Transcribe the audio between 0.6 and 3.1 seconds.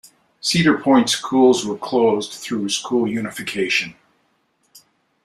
Point schools were closed through school